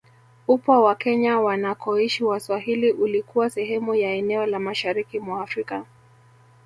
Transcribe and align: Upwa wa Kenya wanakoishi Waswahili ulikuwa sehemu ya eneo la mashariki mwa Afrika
Upwa 0.47 0.79
wa 0.81 0.95
Kenya 0.95 1.39
wanakoishi 1.39 2.23
Waswahili 2.23 2.91
ulikuwa 2.91 3.49
sehemu 3.49 3.95
ya 3.95 4.09
eneo 4.13 4.45
la 4.45 4.59
mashariki 4.59 5.19
mwa 5.19 5.43
Afrika 5.43 5.85